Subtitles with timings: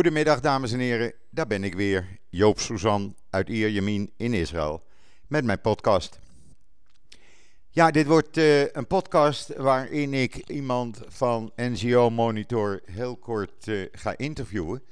[0.00, 4.82] Goedemiddag dames en heren, daar ben ik weer, Joop Suzan uit Ierjemien in Israël,
[5.26, 6.18] met mijn podcast.
[7.70, 13.86] Ja, dit wordt uh, een podcast waarin ik iemand van NGO Monitor heel kort uh,
[13.92, 14.82] ga interviewen.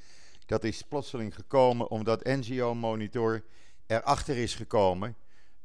[0.45, 3.43] Dat is plotseling gekomen omdat NGO Monitor
[3.87, 5.15] erachter is gekomen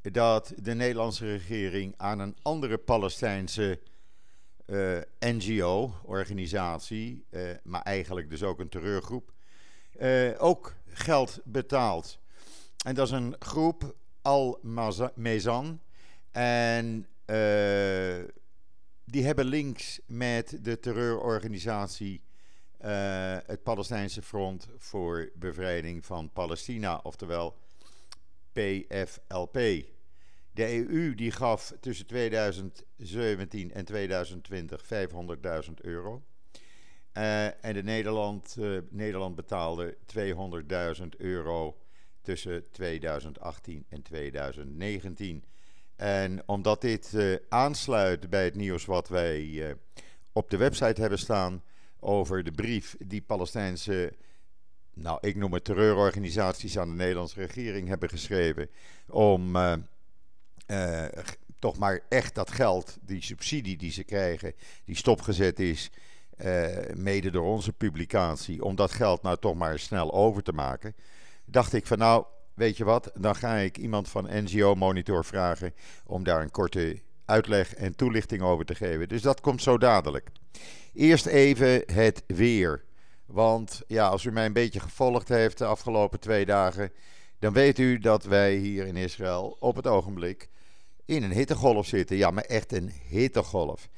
[0.03, 3.81] dat de Nederlandse regering aan een andere Palestijnse
[4.67, 9.33] uh, NGO-organisatie, uh, maar eigenlijk dus ook een terreurgroep,
[10.39, 12.19] ook geld betaalt.
[12.85, 15.81] En dat is een groep Al-Mezan.
[16.31, 17.07] En
[19.05, 22.23] die hebben links met de terreurorganisatie
[23.47, 27.57] het Palestijnse Front voor Bevrijding van Palestina, oftewel
[28.53, 29.59] PFLP.
[30.53, 36.23] De EU die gaf tussen 2017 en 2020 500.000 euro.
[37.19, 39.97] Uh, en de Nederland, uh, Nederland betaalde
[41.01, 41.77] 200.000 euro
[42.23, 45.45] tussen 2018 en 2019.
[45.97, 49.77] En omdat dit uh, aansluit bij het nieuws wat wij
[50.33, 51.63] op de website hebben staan
[52.01, 54.13] over de brief die Palestijnse,
[54.95, 58.69] nou ik noem het terreurorganisaties aan de Nederlandse regering hebben geschreven
[59.09, 59.57] om
[61.59, 64.53] toch maar echt dat geld, die subsidie die ze krijgen,
[64.85, 65.91] die stopgezet is,
[66.95, 70.95] mede door onze publicatie, om dat geld nou toch maar snel over te maken,
[71.45, 75.75] dacht ik van nou, weet je wat, dan ga ik iemand van NGO Monitor vragen
[76.07, 79.09] om daar een korte uitleg en toelichting over te geven.
[79.09, 80.31] Dus dat komt zo dadelijk.
[80.93, 82.85] Eerst even het weer.
[83.27, 86.93] Want ja, als u mij een beetje gevolgd heeft de afgelopen twee dagen,
[87.39, 90.49] dan weet u dat wij hier in Israël op het ogenblik
[91.05, 92.17] in een hittegolf zitten.
[92.17, 93.89] Ja, maar echt een hittegolf.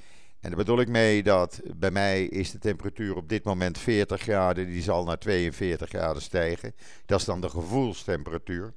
[0.47, 4.21] En daar bedoel ik mee dat bij mij is de temperatuur op dit moment 40
[4.21, 4.67] graden.
[4.67, 6.75] Die zal naar 42 graden stijgen.
[7.07, 8.73] Dat is dan de gevoelstemperatuur.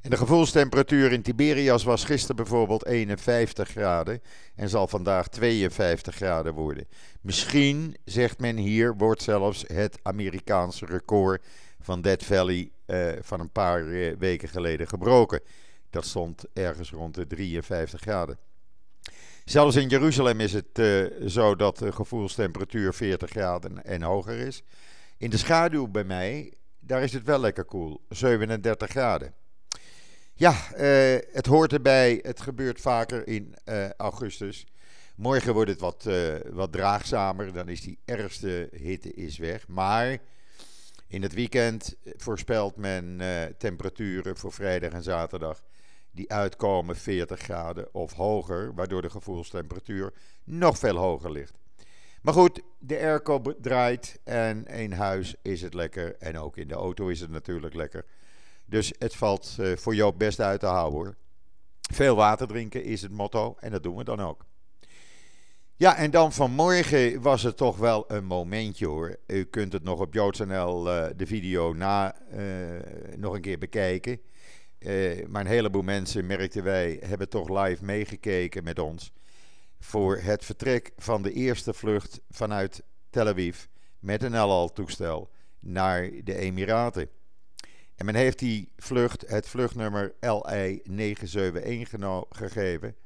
[0.00, 4.22] En de gevoelstemperatuur in Tiberias was gisteren bijvoorbeeld 51 graden
[4.54, 6.86] en zal vandaag 52 graden worden.
[7.20, 11.44] Misschien, zegt men hier, wordt zelfs het Amerikaanse record
[11.80, 15.40] van Death Valley uh, van een paar uh, weken geleden gebroken.
[15.90, 18.38] Dat stond ergens rond de 53 graden.
[19.44, 24.62] Zelfs in Jeruzalem is het uh, zo dat de gevoelstemperatuur 40 graden en hoger is.
[25.16, 29.34] In de schaduw bij mij, daar is het wel lekker koel, 37 graden.
[30.34, 32.18] Ja, uh, het hoort erbij.
[32.22, 34.66] Het gebeurt vaker in uh, augustus.
[35.16, 36.08] Morgen wordt het wat,
[36.50, 37.52] wat draagzamer.
[37.52, 39.68] Dan is die ergste hitte is weg.
[39.68, 40.18] Maar
[41.06, 43.20] in het weekend voorspelt men
[43.58, 45.62] temperaturen voor vrijdag en zaterdag
[46.12, 50.12] die uitkomen 40 graden of hoger, waardoor de gevoelstemperatuur
[50.44, 51.58] nog veel hoger ligt.
[52.22, 56.74] Maar goed, de airco draait en in huis is het lekker en ook in de
[56.74, 58.04] auto is het natuurlijk lekker.
[58.64, 61.16] Dus het valt uh, voor jou best uit te houden hoor.
[61.92, 64.44] Veel water drinken is het motto en dat doen we dan ook.
[65.76, 69.16] Ja, en dan vanmorgen was het toch wel een momentje hoor.
[69.26, 72.40] U kunt het nog op JoodsNL uh, de video na uh,
[73.16, 74.20] nog een keer bekijken.
[74.84, 79.12] Uh, maar een heleboel mensen, merkten wij, hebben toch live meegekeken met ons.
[79.80, 83.64] Voor het vertrek van de eerste vlucht vanuit Tel Aviv
[83.98, 87.08] met een El Al-toestel naar de Emiraten.
[87.94, 92.96] En men heeft die vlucht het vluchtnummer LI 971 gegeven.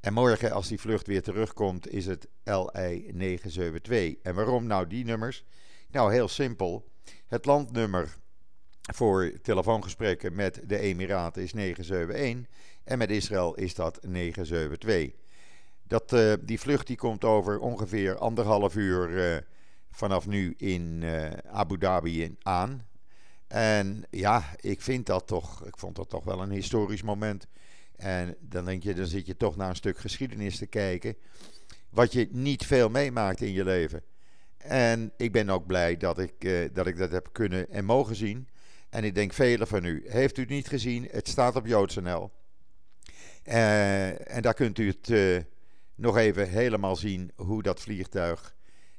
[0.00, 4.14] En morgen, als die vlucht weer terugkomt, is het LI 972.
[4.22, 5.44] En waarom nou die nummers?
[5.90, 6.88] Nou, heel simpel.
[7.26, 8.16] Het landnummer
[8.94, 12.54] voor telefoongesprekken met de Emiraten is 971
[12.84, 15.20] en met Israël is dat 972.
[15.82, 19.36] Dat, uh, die vlucht die komt over ongeveer anderhalf uur uh,
[19.90, 22.86] vanaf nu in uh, Abu Dhabi aan.
[23.46, 27.46] En ja, ik vind dat toch, ik vond dat toch wel een historisch moment.
[27.96, 31.16] En dan denk je, dan zit je toch naar een stuk geschiedenis te kijken.
[31.90, 34.02] Wat je niet veel meemaakt in je leven.
[34.56, 38.48] En ik ben ook blij dat ik, dat, ik dat heb kunnen en mogen zien.
[38.96, 41.08] En ik denk velen van u, heeft u het niet gezien?
[41.10, 42.30] Het staat op JoodsNL.
[43.44, 45.40] Uh, en daar kunt u het uh,
[45.94, 48.56] nog even helemaal zien hoe dat vliegtuig,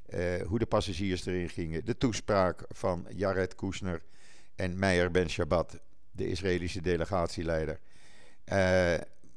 [0.10, 1.86] uh, hoe de passagiers erin gingen.
[1.86, 4.04] De toespraak van Jared Kushner
[4.56, 5.80] en Meir Ben Shabbat,
[6.12, 7.80] de Israëlische delegatieleider.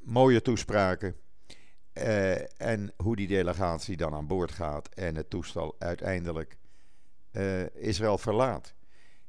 [0.01, 1.15] mooie toespraken.
[2.57, 6.57] en hoe die delegatie dan aan boord gaat en het toestel uiteindelijk
[7.73, 8.73] Israël verlaat.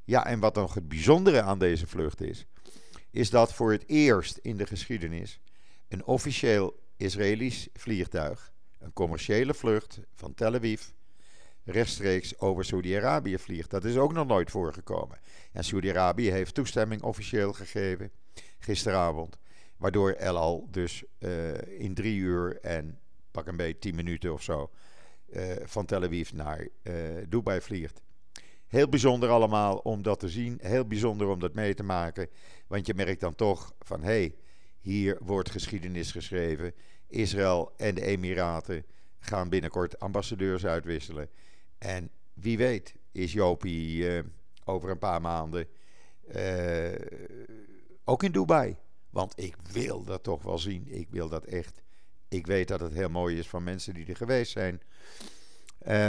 [0.05, 2.47] Ja, en wat nog het bijzondere aan deze vlucht is,
[3.11, 5.41] is dat voor het eerst in de geschiedenis
[5.89, 10.83] een officieel Israëlisch vliegtuig, een commerciële vlucht van Tel Aviv
[11.65, 13.71] rechtstreeks over Saudi-Arabië vliegt.
[13.71, 15.19] Dat is ook nog nooit voorgekomen.
[15.53, 18.11] En Saudi-Arabië heeft toestemming officieel gegeven
[18.59, 19.39] gisteravond.
[19.77, 22.99] Waardoor El Al dus uh, in drie uur en
[23.31, 24.71] pak een beetje tien minuten of zo
[25.31, 26.95] uh, van Tel Aviv naar uh,
[27.29, 28.03] Dubai vliegt.
[28.73, 30.59] Heel bijzonder allemaal om dat te zien.
[30.63, 32.29] Heel bijzonder om dat mee te maken.
[32.67, 34.35] Want je merkt dan toch van hé, hey,
[34.81, 36.75] hier wordt geschiedenis geschreven.
[37.07, 38.85] Israël en de Emiraten
[39.19, 41.29] gaan binnenkort ambassadeurs uitwisselen.
[41.79, 44.23] En wie weet is Jopie uh,
[44.65, 45.67] over een paar maanden
[46.37, 46.95] uh,
[48.05, 48.77] ook in Dubai.
[49.11, 50.87] Want ik wil dat toch wel zien.
[50.89, 51.83] Ik wil dat echt.
[52.29, 54.81] Ik weet dat het heel mooi is van mensen die er geweest zijn.
[55.87, 56.07] Uh,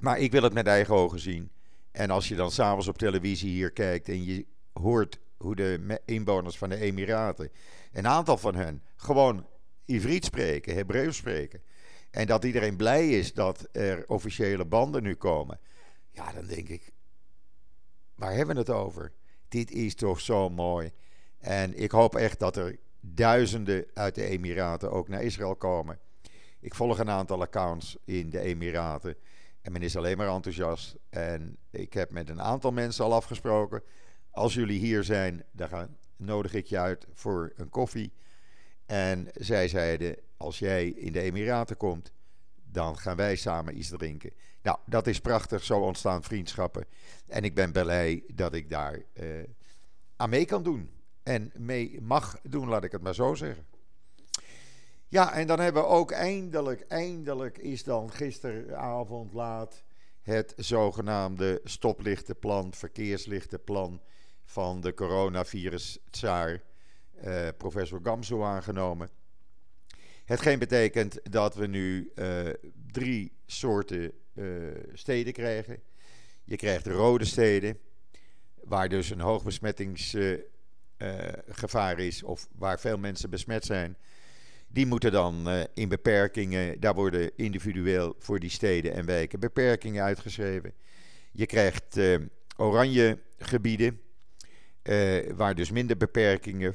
[0.00, 1.50] maar ik wil het met eigen ogen zien.
[1.90, 6.58] En als je dan s'avonds op televisie hier kijkt en je hoort hoe de inwoners
[6.58, 7.50] van de Emiraten,
[7.92, 9.46] een aantal van hen, gewoon
[9.84, 11.62] Ivriet spreken, Hebreeuws spreken.
[12.10, 15.60] En dat iedereen blij is dat er officiële banden nu komen.
[16.10, 16.92] Ja, dan denk ik,
[18.14, 19.12] waar hebben we het over?
[19.48, 20.92] Dit is toch zo mooi.
[21.38, 25.98] En ik hoop echt dat er duizenden uit de Emiraten ook naar Israël komen.
[26.60, 29.16] Ik volg een aantal accounts in de Emiraten.
[29.68, 30.96] En men is alleen maar enthousiast.
[31.10, 33.82] En ik heb met een aantal mensen al afgesproken.
[34.30, 38.12] Als jullie hier zijn, dan nodig ik je uit voor een koffie.
[38.86, 42.12] En zij zeiden: Als jij in de Emiraten komt,
[42.64, 44.32] dan gaan wij samen iets drinken.
[44.62, 45.64] Nou, dat is prachtig.
[45.64, 46.84] Zo ontstaan vriendschappen.
[47.26, 49.44] En ik ben blij dat ik daar uh,
[50.16, 50.90] aan mee kan doen.
[51.22, 53.66] En mee mag doen, laat ik het maar zo zeggen.
[55.10, 59.82] Ja, en dan hebben we ook eindelijk, eindelijk is dan gisteravond laat
[60.22, 64.00] het zogenaamde stoplichtenplan, verkeerslichtenplan
[64.44, 66.62] van de coronavirus-tsaar,
[67.24, 69.10] uh, professor Gamzo, aangenomen.
[70.24, 72.48] Hetgeen betekent dat we nu uh,
[72.92, 75.82] drie soorten uh, steden krijgen.
[76.44, 77.78] Je krijgt rode steden,
[78.64, 83.96] waar dus een hoog besmettingsgevaar is, of waar veel mensen besmet zijn.
[84.68, 90.04] Die moeten dan uh, in beperkingen, daar worden individueel voor die steden en wijken beperkingen
[90.04, 90.72] uitgeschreven.
[91.32, 92.18] Je krijgt uh,
[92.56, 94.00] oranje gebieden,
[94.82, 96.74] uh, waar dus minder beperkingen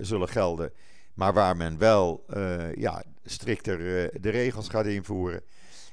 [0.00, 0.72] zullen gelden,
[1.14, 2.24] maar waar men wel
[2.74, 3.78] ja, strikter
[4.20, 5.42] de regels gaat invoeren.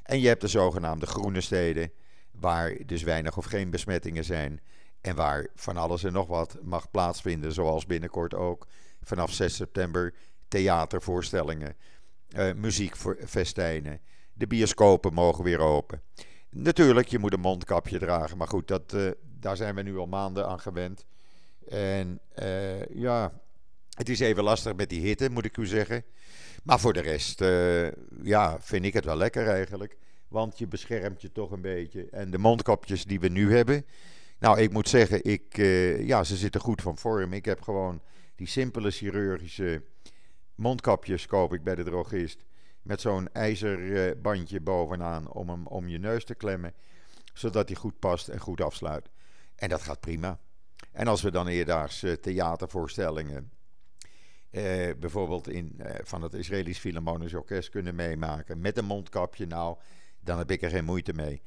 [0.03, 1.91] En je hebt de zogenaamde groene steden,
[2.31, 4.62] waar dus weinig of geen besmettingen zijn.
[5.01, 8.68] En waar van alles en nog wat mag plaatsvinden, zoals binnenkort ook
[9.01, 10.13] vanaf 6 september
[10.47, 11.75] theatervoorstellingen,
[12.35, 13.99] uh, muziekfestijnen.
[14.33, 16.01] De bioscopen mogen weer open.
[16.49, 20.07] Natuurlijk, je moet een mondkapje dragen, maar goed, dat, uh, daar zijn we nu al
[20.07, 21.05] maanden aan gewend.
[21.67, 23.41] En uh, ja,
[23.94, 26.03] het is even lastig met die hitte, moet ik u zeggen.
[26.63, 27.39] Maar voor de rest,
[28.23, 29.97] ja, vind ik het wel lekker eigenlijk.
[30.27, 32.07] Want je beschermt je toch een beetje.
[32.11, 33.85] En de mondkapjes die we nu hebben.
[34.39, 35.57] Nou, ik moet zeggen, ik,
[36.05, 37.33] ja, ze zitten goed van vorm.
[37.33, 38.01] Ik heb gewoon
[38.35, 39.81] die simpele chirurgische
[40.57, 42.45] mondkapjes koop ik bij de drogist.
[42.81, 46.74] Met zo'n ijzerbandje bovenaan om hem om je neus te klemmen.
[47.33, 49.09] Zodat hij goed past en goed afsluit.
[49.56, 50.39] En dat gaat prima.
[50.92, 53.51] En als we dan eerdaags eh, theatervoorstellingen.
[54.50, 58.62] Eh, bijvoorbeeld in, eh, van het Israëlisch Philharmonisch Orkest kunnen meemaken.
[58.62, 59.77] Met een mondkapje, nou,
[60.19, 61.42] dan heb ik er geen moeite mee.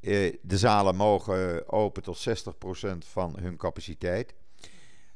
[0.00, 4.34] Eh, de zalen mogen open tot 60% van hun capaciteit.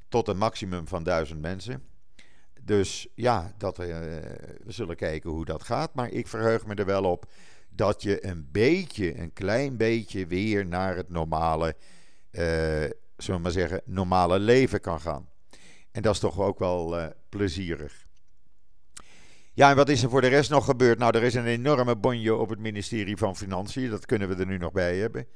[0.09, 1.85] Tot een maximum van 1000 mensen.
[2.71, 3.87] Dus ja, dat, uh,
[4.65, 5.95] we zullen kijken hoe dat gaat.
[5.95, 7.31] Maar ik verheug me er wel op
[7.69, 11.77] dat je een beetje, een klein beetje weer naar het normale,
[12.31, 12.43] uh,
[13.17, 15.29] zullen we maar zeggen, normale leven kan gaan.
[15.91, 18.07] En dat is toch ook wel uh, plezierig.
[19.53, 20.99] Ja, en wat is er voor de rest nog gebeurd?
[20.99, 23.91] Nou, er is een enorme bonje op het ministerie van Financiën.
[23.91, 25.27] Dat kunnen we er nu nog bij hebben.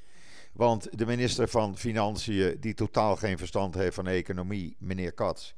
[0.53, 5.53] Want de minister van Financiën, die totaal geen verstand heeft van economie, meneer Katz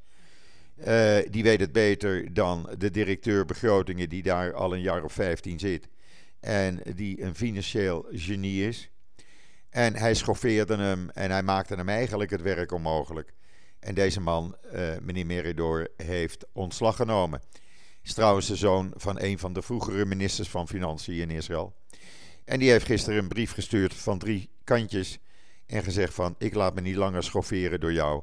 [0.78, 5.12] uh, die weet het beter dan de directeur begrotingen die daar al een jaar of
[5.12, 5.88] 15 zit.
[6.40, 8.90] En die een financieel genie is.
[9.71, 13.33] En hij schoffeerde hem en hij maakte hem eigenlijk het werk onmogelijk.
[13.80, 17.40] En deze man, uh, meneer Meridor, heeft ontslag genomen.
[18.02, 21.75] Is trouwens de zoon van een van de vroegere ministers van Financiën in Israël.
[22.45, 25.18] En die heeft gisteren een brief gestuurd van drie kantjes.
[25.66, 28.23] En gezegd van, ik laat me niet langer schofferen door jou.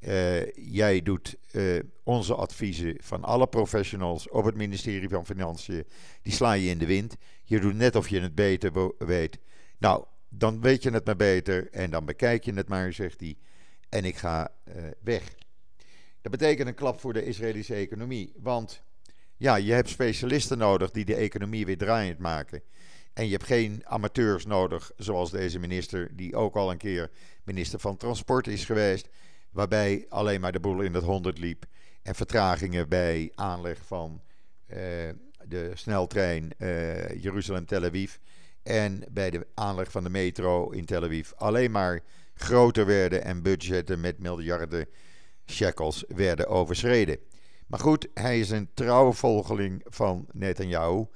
[0.00, 5.84] Uh, jij doet uh, onze adviezen van alle professionals op het ministerie van Financiën.
[6.22, 7.16] Die sla je in de wind.
[7.44, 9.38] Je doet net of je het beter weet.
[9.78, 13.36] Nou, dan weet je het maar beter en dan bekijk je het maar, zegt hij.
[13.88, 15.34] En ik ga uh, weg.
[16.20, 18.32] Dat betekent een klap voor de Israëlische economie.
[18.36, 18.82] Want
[19.36, 22.62] ja, je hebt specialisten nodig die de economie weer draaiend maken.
[23.12, 27.10] En je hebt geen amateurs nodig, zoals deze minister, die ook al een keer
[27.44, 29.08] minister van Transport is geweest.
[29.56, 31.64] Waarbij alleen maar de boel in het honderd liep.
[32.02, 34.20] En vertragingen bij aanleg van
[34.66, 34.76] uh,
[35.44, 38.14] de sneltrein uh, Jeruzalem-Tel Aviv.
[38.62, 42.00] En bij de aanleg van de metro in Tel Aviv alleen maar
[42.34, 44.86] groter werden en budgetten met miljarden
[45.46, 47.18] shekels werden overschreden.
[47.66, 51.06] Maar goed, hij is een trouwe volgeling van Netanyahu.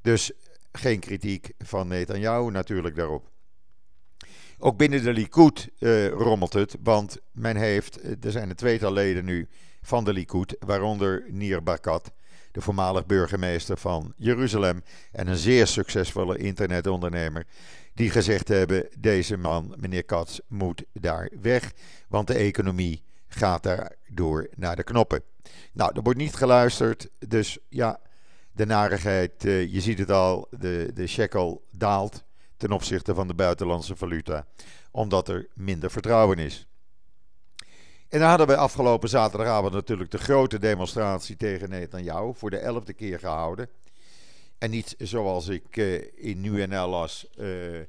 [0.00, 0.32] Dus
[0.72, 3.30] geen kritiek van Netanyahu natuurlijk daarop.
[4.58, 8.92] Ook binnen de Likud uh, rommelt het, want men heeft, eh, er zijn een tweetal
[8.92, 9.48] leden nu
[9.82, 12.12] van de Likud, waaronder Nir Barkat,
[12.52, 14.82] de voormalig burgemeester van Jeruzalem
[15.12, 17.46] en een zeer succesvolle internetondernemer,
[17.94, 21.72] die gezegd hebben: deze man, meneer Katz, moet daar weg,
[22.08, 25.22] want de economie gaat daardoor naar de knoppen.
[25.72, 28.00] Nou, er wordt niet geluisterd, dus ja,
[28.52, 32.24] de narigheid, uh, je ziet het al, de, de shekel daalt
[32.56, 34.46] ten opzichte van de buitenlandse valuta,
[34.90, 36.66] omdat er minder vertrouwen is.
[38.08, 42.92] En dan hadden we afgelopen zaterdagavond natuurlijk de grote demonstratie tegen Netanyahu, voor de elfde
[42.92, 43.68] keer gehouden.
[44.58, 47.80] En niet zoals ik uh, in NuNL las uh,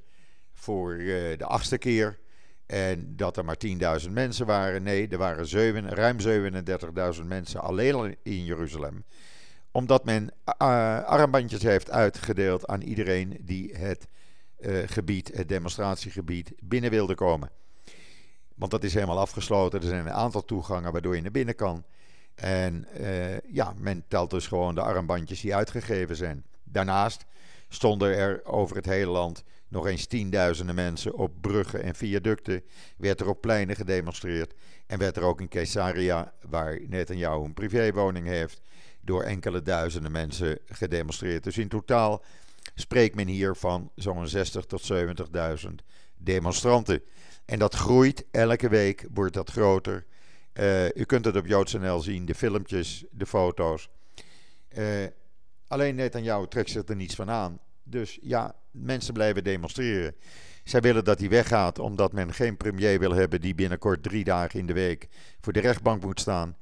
[0.53, 2.19] voor uh, de achtste keer.
[2.65, 3.57] En dat er maar
[4.05, 4.83] 10.000 mensen waren.
[4.83, 6.17] Nee, er waren 7, ruim
[7.19, 9.03] 37.000 mensen alleen in Jeruzalem.
[9.71, 10.33] Omdat men
[11.05, 14.07] armbandjes heeft uitgedeeld aan iedereen die het
[14.85, 17.49] gebied, het demonstratiegebied, binnen wilde komen.
[18.55, 19.79] Want dat is helemaal afgesloten.
[19.79, 21.83] Er zijn een aantal toegangen waardoor je naar binnen kan.
[22.35, 26.43] En uh, ja, men telt dus gewoon de armbandjes die uitgegeven zijn.
[26.63, 27.25] Daarnaast
[27.69, 32.63] stonden er over het hele land nog eens tienduizenden mensen op bruggen en viaducten.
[32.97, 34.53] Werd er op pleinen gedemonstreerd.
[34.87, 38.61] En werd er ook in Caesarea, waar Netanyahu een privéwoning heeft,
[39.01, 41.43] door enkele duizenden mensen gedemonstreerd.
[41.43, 42.23] Dus in totaal
[42.75, 45.73] spreekt men hier van zo'n 60 tot 70.000
[46.17, 47.01] demonstranten.
[47.45, 50.05] En dat groeit, elke week wordt dat groter.
[50.53, 53.89] Uh, u kunt het op JoodsNL zien, de filmpjes, de foto's.
[54.77, 55.05] Uh,
[55.67, 57.59] alleen Netanyahu trekt zich er niets van aan.
[57.83, 60.15] Dus ja, mensen blijven demonstreren.
[60.63, 64.59] Zij willen dat hij weggaat omdat men geen premier wil hebben die binnenkort drie dagen
[64.59, 65.07] in de week
[65.41, 66.57] voor de rechtbank moet staan.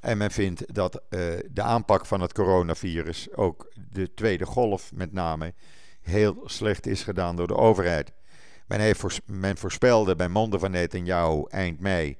[0.00, 1.20] En men vindt dat uh,
[1.50, 5.54] de aanpak van het coronavirus, ook de tweede golf met name,
[6.00, 8.12] heel slecht is gedaan door de overheid.
[8.66, 12.16] Men, heeft men voorspelde bij monden van Netanyahu eind mei.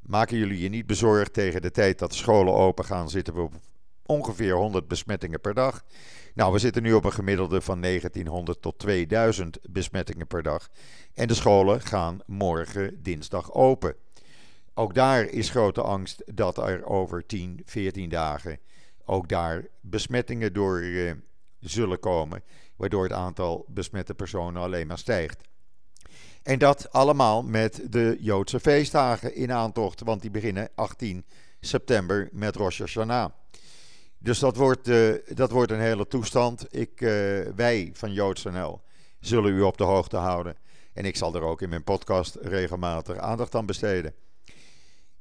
[0.00, 3.40] Maken jullie je niet bezorgd tegen de tijd dat de scholen open gaan, zitten we
[3.40, 3.54] op
[4.06, 5.84] ongeveer 100 besmettingen per dag.
[6.34, 10.68] Nou, we zitten nu op een gemiddelde van 1900 tot 2000 besmettingen per dag.
[11.14, 13.94] En de scholen gaan morgen dinsdag open.
[14.74, 18.58] Ook daar is grote angst dat er over 10, 14 dagen
[19.04, 21.12] ook daar besmettingen door uh,
[21.60, 22.42] zullen komen,
[22.76, 25.40] waardoor het aantal besmette personen alleen maar stijgt.
[26.42, 31.24] En dat allemaal met de Joodse feestdagen in aantocht, want die beginnen 18
[31.60, 33.30] september met Rosh Hashanah.
[34.18, 36.66] Dus dat wordt, uh, dat wordt een hele toestand.
[36.70, 37.10] Ik, uh,
[37.56, 38.80] wij van JoodsNL
[39.20, 40.56] zullen u op de hoogte houden.
[40.92, 44.14] En ik zal er ook in mijn podcast regelmatig aandacht aan besteden.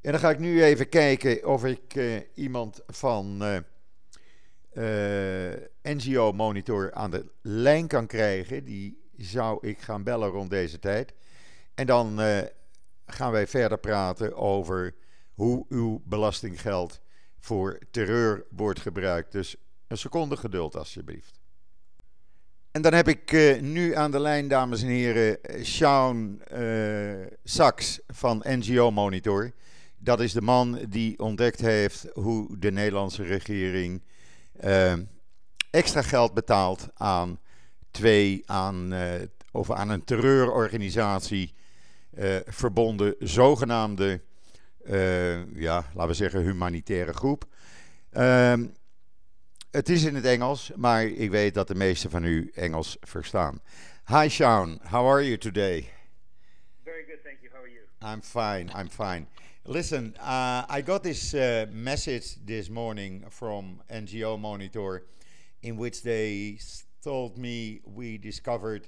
[0.01, 3.43] En dan ga ik nu even kijken of ik uh, iemand van
[5.81, 8.63] NGO Monitor aan de lijn kan krijgen.
[8.63, 11.13] Die zou ik gaan bellen rond deze tijd.
[11.75, 12.19] En dan
[13.05, 14.95] gaan wij verder praten over
[15.33, 17.01] hoe uw belastinggeld
[17.39, 19.31] voor terreur wordt gebruikt.
[19.31, 19.55] Dus
[19.87, 21.39] een seconde geduld alsjeblieft.
[22.71, 23.31] En dan heb ik
[23.61, 29.51] nu aan de lijn, dames en heren, Sean uh, Sachs van NGO Monitor.
[30.03, 34.01] Dat is de man die ontdekt heeft hoe de Nederlandse regering
[34.63, 34.93] uh,
[35.69, 37.39] extra geld betaalt aan
[37.91, 39.13] twee aan, uh,
[39.51, 41.53] of aan een terreurorganisatie
[42.17, 44.21] uh, verbonden zogenaamde,
[44.85, 47.45] uh, ja, laten we zeggen, humanitaire groep.
[48.13, 48.53] Uh,
[49.71, 53.61] het is in het Engels, maar ik weet dat de meesten van u Engels verstaan.
[54.05, 56.00] Hi Sean, how are you today?
[57.21, 57.49] Good, thank you.
[57.53, 57.81] How are you?
[58.01, 59.27] I'm fine, I'm fine.
[59.65, 65.03] Listen, uh, I got this uh, message this morning from NGO Monitor
[65.61, 66.57] in which they
[67.03, 68.87] told me we discovered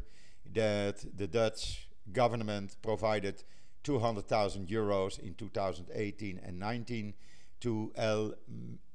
[0.54, 3.44] that the Dutch government provided
[3.84, 7.14] 200,000 euros in 2018 and 19
[7.60, 8.34] to El,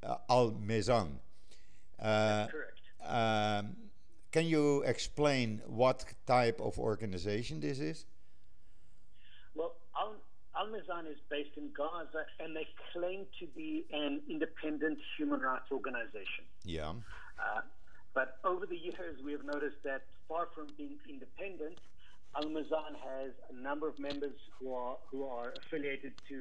[0.02, 1.18] uh, Al Mezan.
[2.00, 2.80] Uh, correct.
[3.04, 3.76] Um,
[4.32, 8.04] can you explain what type of organization this is?
[10.58, 15.70] Al, Mezan is based in Gaza and they claim to be an independent human rights
[15.70, 16.44] organization.
[16.64, 16.90] Yeah.
[17.38, 17.62] Uh,
[18.14, 21.78] But over the years, we have noticed that far from being independent,
[22.34, 26.38] Al Mazan has a number of members who are who are affiliated to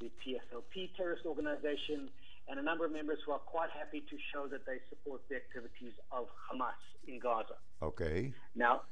[0.00, 2.10] the PFLP terrorist organization,
[2.48, 5.36] and a number of members who are quite happy to show that they support the
[5.36, 7.56] activities of Hamas in Gaza.
[7.80, 8.32] Okay.
[8.56, 8.82] Now,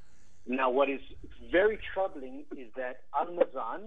[0.47, 1.01] now what is
[1.51, 3.83] very troubling is that Al Mazan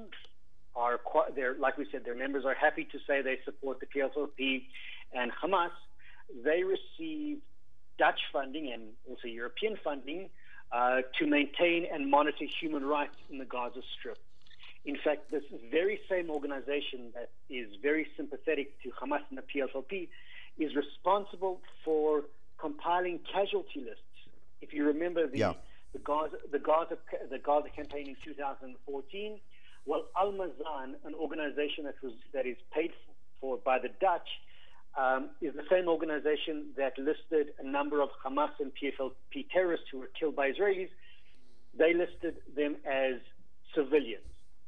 [0.76, 3.86] are quite, they're like we said, their members are happy to say they support the
[3.86, 4.64] PFLP
[5.14, 5.72] and Hamas.
[6.44, 7.38] They receive
[7.98, 10.30] Dutch funding and also European funding
[10.72, 14.18] uh, to maintain and monitor human rights in the Gaza Strip.
[14.86, 20.10] In fact, this very same organization that is very sympathetic to Hamas and the PFLP
[20.60, 22.24] is responsible for
[22.58, 24.02] compiling casualty lists.
[24.62, 25.54] If you remember the, Yeah.
[25.94, 26.98] the Gaza the Gaza
[27.32, 29.40] the Gaza campaign in 2014,
[29.86, 32.92] well, Al Mazan, an organization that was that is paid
[33.40, 34.28] for by the Dutch,
[34.98, 40.00] um, is the same organization that listed a number of Hamas and PFLP terrorists who
[40.00, 40.90] were killed by Israelis.
[41.78, 43.16] They listed them as
[43.76, 44.24] civilians.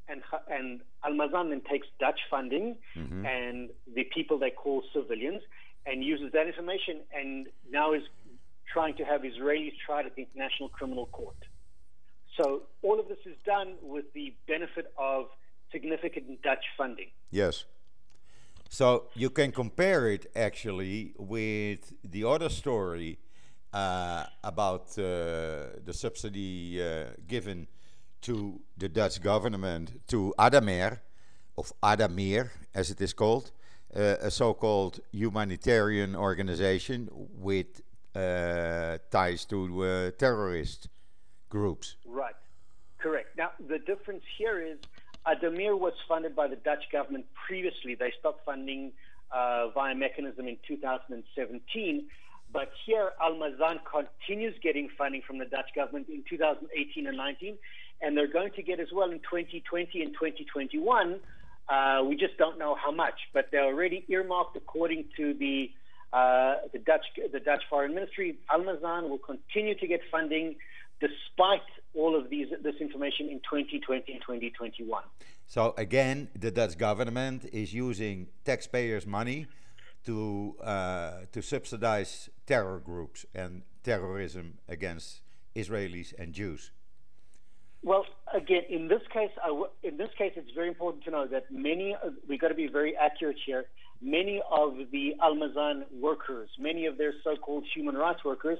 [0.10, 2.78] And, and Al Mazan then takes Dutch funding
[3.26, 5.42] and the people they call civilians
[5.86, 8.04] and uses that information and now is
[8.72, 11.36] trying to have Israelis tried at the International Criminal Court.
[12.38, 15.26] So all of this is done with the benefit of
[15.72, 17.08] significant Dutch funding.
[17.32, 17.66] Yes.
[18.70, 23.18] So you can compare it actually with the other story
[23.74, 27.68] uh, about uh, the subsidy uh, given
[28.22, 31.00] to the Dutch government to Adamer,
[31.58, 33.52] of Adamir as it is called,
[33.96, 37.82] uh, a so called humanitarian organization with
[38.16, 40.90] uh, ties to uh, terrorist
[41.50, 41.96] groups.
[42.06, 42.36] Right.
[43.00, 43.38] Correct.
[43.38, 44.78] Now, the difference here is
[45.26, 47.96] Adamir was funded by the Dutch government previously.
[47.96, 48.92] They stopped funding
[49.32, 52.06] uh, via mechanism in 2017.
[52.52, 57.58] But here, Al Mazan continues getting funding from the Dutch government in 2018 and 19,
[58.02, 61.20] and they're going to get as well in 2020 and 2021.
[61.68, 65.70] Uh, we just don't know how much, but they're already earmarked according to the
[66.14, 68.38] uh, the Dutch the Dutch Foreign Ministry.
[68.50, 70.56] Al Mazan will continue to get funding
[71.00, 71.62] despite
[71.94, 75.04] all of these this information in 2020 and 2021.
[75.48, 79.48] So again, the Dutch government is using taxpayers' money
[80.06, 85.22] to uh, to subsidize terror groups and terrorism against
[85.56, 86.72] Israelis and Jews.
[87.84, 91.28] Well, again, in this case, I w- in this case, it's very important to know
[91.28, 93.66] that many of, we got to be very accurate here.
[94.02, 98.60] Many of the Al Mazan workers, many of their so-called human rights workers,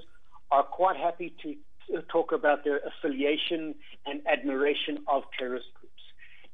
[0.50, 1.54] are quite happy to
[2.08, 3.74] talk about their affiliation
[4.06, 6.02] and admiration of terrorist groups.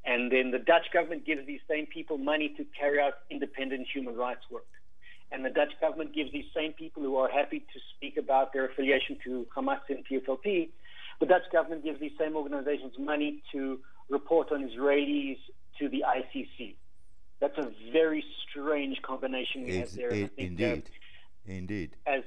[0.05, 4.17] And then the Dutch government gives these same people money to carry out independent human
[4.17, 4.67] rights work.
[5.33, 8.67] And the Dutch government gives these same people who are happy to speak about their
[8.67, 10.69] affiliation to Hamas and PFLP,
[11.21, 15.39] the Dutch government gives these same organizations money to report on Israelis
[15.79, 16.75] to the ICC.
[17.41, 20.09] That's a very strange combination we have there.
[20.09, 21.97] it, think, indeed, uh, indeed.
[22.07, 22.23] as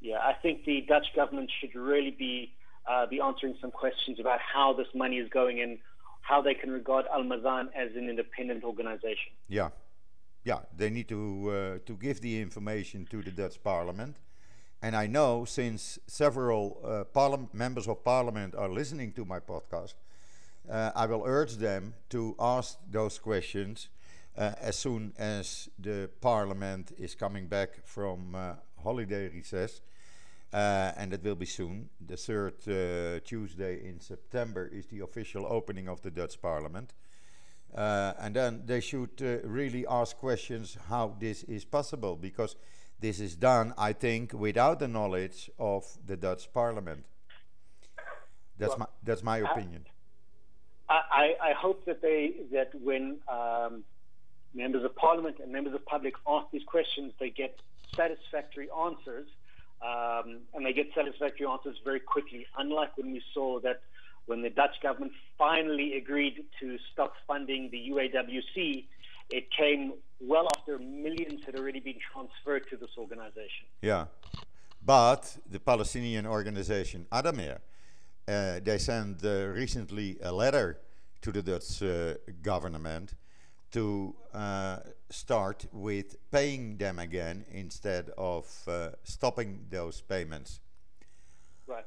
[0.00, 2.52] yeah, I think the Dutch government should really be
[2.88, 5.78] uh, be answering some questions about how this money is going and
[6.20, 9.32] how they can regard Al Mazan as an independent organization.
[9.48, 9.70] Yeah,
[10.44, 10.60] yeah.
[10.76, 14.16] They need to uh, to give the information to the Dutch Parliament,
[14.82, 19.94] and I know since several uh, parliam- members of Parliament are listening to my podcast,
[20.70, 23.88] uh, I will urge them to ask those questions
[24.36, 29.80] uh, as soon as the Parliament is coming back from uh, holiday recess.
[30.52, 31.90] Uh, and it will be soon.
[32.06, 36.94] The third uh, Tuesday in September is the official opening of the Dutch Parliament.
[37.74, 42.56] Uh, and then they should uh, really ask questions how this is possible because
[43.00, 47.04] this is done, I think, without the knowledge of the Dutch Parliament.
[48.58, 49.86] That's Well, my that's my opinion.
[50.88, 51.00] I,
[51.42, 53.84] I, I hope that they that when um,
[54.56, 57.60] members of parliament and members of public ask these questions, they get
[57.94, 59.28] satisfactory answers,
[59.82, 62.46] um, and they get satisfactory answers very quickly.
[62.58, 63.80] Unlike when we saw that
[64.24, 68.84] when the Dutch government finally agreed to stop funding the UAWC,
[69.30, 73.66] it came well after millions had already been transferred to this organization.
[73.82, 74.06] Yeah,
[74.84, 77.58] but the Palestinian organization Adamir,
[78.26, 80.78] uh, they sent uh, recently a letter
[81.22, 83.14] to the Dutch uh, government
[83.76, 84.78] to uh,
[85.10, 90.60] start with paying them again instead of uh, stopping those payments.
[91.66, 91.84] Right.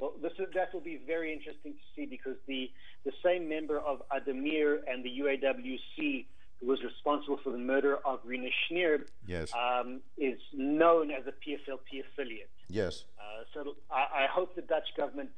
[0.00, 2.68] Well, this is, that will be very interesting to see because the,
[3.04, 6.26] the same member of Adamir and the UAWC
[6.58, 9.52] who was responsible for the murder of Rina Schneer, Yes.
[9.54, 12.50] um, is known as a PFLP affiliate.
[12.68, 13.04] yes.
[13.18, 15.30] Uh, so I, I hope the Dutch government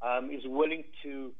[0.00, 1.32] um, is willing to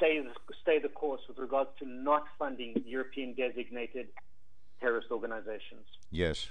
[0.00, 0.22] stay
[0.62, 4.06] stay the course with regards to not funding European designated
[4.80, 5.86] terrorist organizations.
[6.10, 6.48] Yes.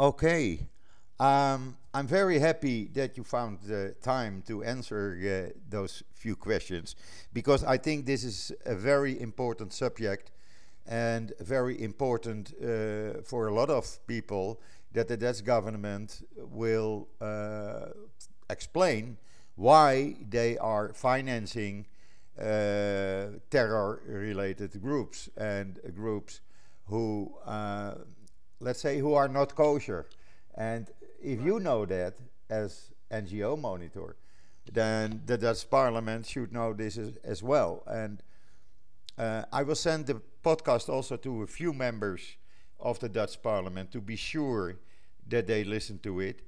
[0.00, 0.66] Okay.
[1.20, 6.94] Um, I'm very happy that you found the time to answer uh, those few questions
[7.32, 10.30] because I think this is a very important subject
[10.86, 14.60] and very important uh, for a lot of people
[14.92, 17.86] that the Dutch government will uh,
[18.48, 19.18] explain
[19.56, 21.86] why they are financing
[22.38, 26.40] uh, terror related groups and groups
[26.86, 27.94] who, uh,
[28.60, 30.06] let's say, who are not kosher.
[30.54, 30.88] And
[31.22, 32.14] if you know that
[32.48, 34.16] as NGO monitor,
[34.72, 37.82] then the Dutch parliament should know this as, as well.
[37.86, 38.22] And
[39.16, 42.36] uh, I will send the podcast also to a few members
[42.78, 44.76] of the Dutch parliament to be sure
[45.26, 46.42] that they listen to it.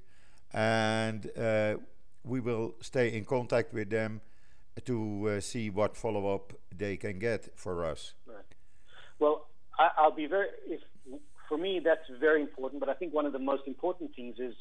[0.53, 1.75] And uh,
[2.23, 4.21] we will stay in contact with them
[4.85, 8.13] to uh, see what follow up they can get for us.
[8.25, 8.37] Right.
[9.19, 10.47] Well, I, I'll be very.
[10.67, 10.81] If,
[11.47, 12.79] for me, that's very important.
[12.79, 14.55] But I think one of the most important things is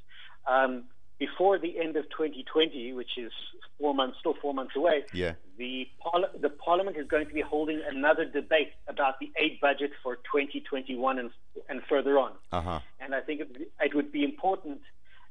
[0.49, 0.85] um,
[1.19, 3.31] before the end of 2020, which is
[3.79, 5.05] four months, still four months away.
[5.13, 5.35] Yeah.
[5.59, 9.93] The parli- the Parliament is going to be holding another debate about the aid budget
[10.03, 11.31] for 2021 and
[11.69, 12.33] and further on.
[12.51, 12.81] Uh huh.
[12.99, 14.81] And I think it, it would be important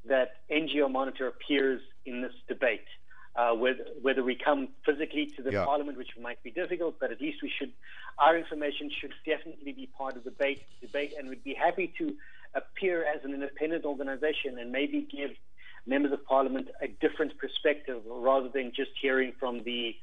[0.07, 2.85] that NGO Monitor appears in this debate.
[3.35, 5.63] Uh, whether, whether we come physically to the Yeah.
[5.63, 7.71] parliament, which might be difficult, but at least we should,
[8.17, 12.17] our information should definitely be part of the debate, debate, and we'd be happy to
[12.55, 15.31] appear as an independent organization and maybe give
[15.85, 19.95] members of parliament a different perspective rather than just hearing from the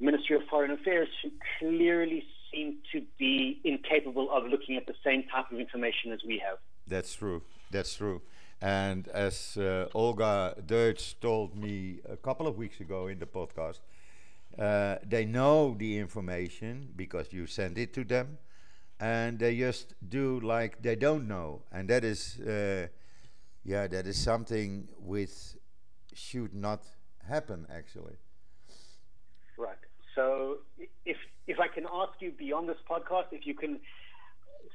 [0.00, 5.22] Ministry of Foreign Affairs, who clearly seem to be incapable of looking at the same
[5.24, 6.58] type of information as we have.
[6.86, 7.42] That's true.
[7.70, 8.20] That's true.
[8.60, 13.80] And as uh, Olga Deutsch told me a couple of weeks ago in the podcast,
[14.58, 18.38] uh, they know the information because you send it to them,
[18.98, 22.88] and they just do like they don't know, and that is, uh,
[23.64, 25.30] yeah, that is something which
[26.12, 26.82] should not
[27.28, 28.16] happen actually.
[29.56, 29.76] Right.
[30.16, 30.58] So
[31.04, 31.16] if
[31.46, 33.78] if I can ask you beyond this podcast, if you can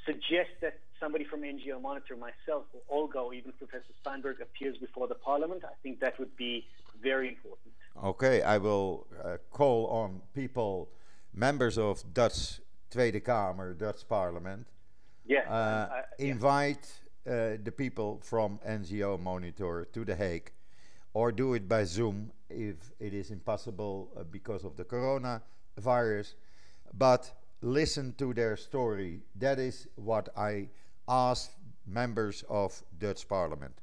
[0.06, 5.08] suggest that somebody from NGO Monitor, myself, or Olga, or even Professor Steinberg appears before
[5.08, 6.66] the Parliament, I think that would be
[7.02, 7.74] very important.
[8.04, 10.90] Okay, I will uh, call on people,
[11.34, 14.66] members of Dutch Tweede Kamer, Dutch Parliament,
[15.26, 15.40] Yeah.
[15.50, 15.54] uh,
[15.92, 16.32] I- yeah.
[16.32, 16.86] invite
[17.28, 20.52] uh, the people from NGO Monitor to The Hague,
[21.14, 26.34] or do it by Zoom if it is impossible uh, because of the coronavirus.
[26.98, 29.22] But listen to their story.
[29.36, 30.70] That is what I
[31.08, 31.52] asked
[31.86, 33.76] members of Dutch Parliament.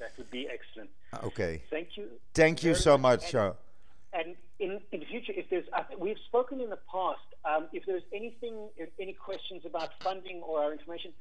[0.00, 0.90] that would be excellent.
[1.24, 1.62] Okay.
[1.70, 2.04] Thank you.
[2.34, 3.34] Thank you so much.
[3.34, 3.52] And- uh,
[4.12, 7.20] And in, in the future, if there's, uh, we've spoken in the past.
[7.44, 11.12] Um, if there's anything, if any questions about funding or our information,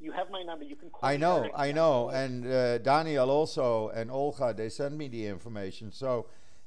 [0.00, 0.64] you have my number.
[0.64, 1.08] You can call.
[1.08, 1.48] I know.
[1.54, 5.92] I know, and uh, Daniel also and Olga they send me the information.
[5.92, 6.26] So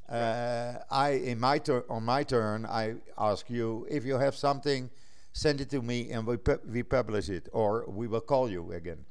[0.10, 4.90] uh, I, in my tur- on my turn, I ask you if you have something,
[5.32, 8.74] send it to me and we pu- we publish it, or we will call you
[8.74, 9.06] again.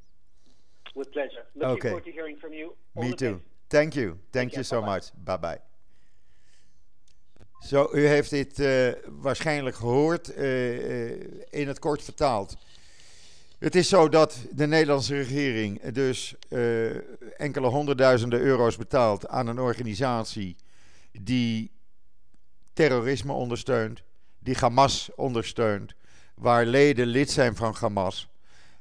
[0.95, 1.45] With pleasure.
[1.55, 1.89] Looking Okay.
[1.91, 2.75] forward to hearing from you.
[2.95, 3.33] All me too.
[3.33, 3.43] best.
[3.69, 4.93] Thank you, thank you so bye-bye.
[4.95, 5.13] much.
[5.25, 5.61] Bye bye.
[7.61, 12.57] Zo, u heeft dit eh, waarschijnlijk gehoord, eh, eh, in het kort vertaald.
[13.59, 16.35] Het is zo dat de Nederlandse regering dus
[17.37, 20.57] enkele honderdduizenden euro's betaalt aan een organisatie
[21.13, 21.71] die
[22.73, 24.03] terrorisme ondersteunt,
[24.39, 25.95] die Hamas ondersteunt,
[26.39, 28.29] waar leden lid zijn van Hamas,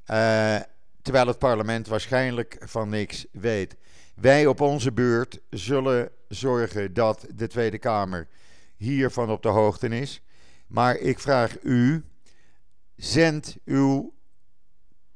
[0.06, 0.60] eh,
[1.02, 3.76] terwijl het parlement waarschijnlijk van niks weet.
[4.16, 8.28] Wij op onze beurt zullen zorgen dat de Tweede Kamer
[8.76, 10.22] hiervan op de hoogte is.
[10.68, 12.06] Maar ik vraag u,
[12.96, 14.14] zend uw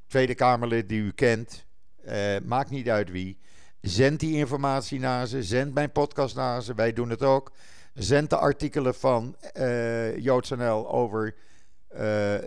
[0.08, 1.66] Tweede Kamerlid die u kent,
[2.04, 3.40] eh, maakt niet uit wie,
[3.82, 7.52] zend die informatie naar ze, zend mijn podcast naar ze, wij doen het ook.
[7.94, 11.36] Zend de artikelen van eh JoodsNL over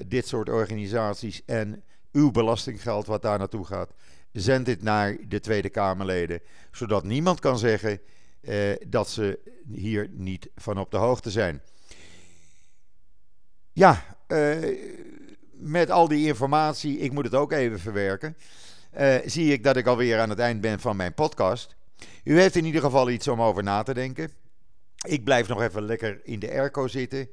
[0.06, 3.90] dit soort organisaties en uw belastinggeld wat daar naartoe gaat.
[4.32, 6.40] Zend dit naar de Tweede Kamerleden,
[6.72, 8.00] zodat niemand kan zeggen
[8.40, 9.38] eh, dat ze
[9.72, 11.62] hier niet van op de hoogte zijn.
[13.72, 14.58] Ja, eh,
[15.52, 18.36] met al die informatie, ik moet het ook even verwerken,
[18.90, 21.76] eh, zie ik dat ik alweer aan het eind ben van mijn podcast.
[22.24, 24.30] U heeft in ieder geval iets om over na te denken.
[25.06, 27.28] Ik blijf nog even lekker in de airco zitten.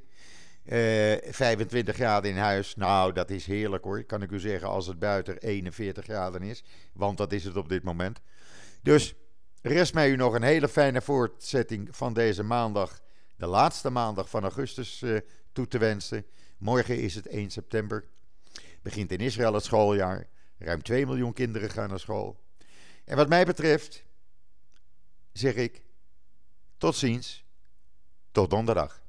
[0.64, 2.74] 25 graden in huis.
[2.76, 4.04] Nou, dat is heerlijk hoor.
[4.04, 6.64] Kan ik u zeggen als het buiten 41 graden is.
[6.92, 8.20] Want dat is het op dit moment.
[8.82, 9.14] Dus
[9.62, 13.00] rest mij u nog een hele fijne voortzetting van deze maandag.
[13.36, 15.04] De laatste maandag van augustus
[15.52, 16.26] toe te wensen.
[16.58, 18.04] Morgen is het 1 september.
[18.82, 20.26] Begint in Israël het schooljaar.
[20.58, 22.40] Ruim 2 miljoen kinderen gaan naar school.
[23.04, 24.04] En wat mij betreft
[25.32, 25.82] zeg ik
[26.76, 27.44] tot ziens,
[28.32, 29.01] tot donderdag.